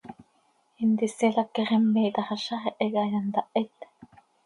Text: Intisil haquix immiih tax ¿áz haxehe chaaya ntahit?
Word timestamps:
Intisil 0.83 1.35
haquix 1.39 1.69
immiih 1.77 2.11
tax 2.15 2.19
¿áz 2.23 2.29
haxehe 2.51 2.69
chaaya 2.93 3.19
ntahit? 3.27 3.77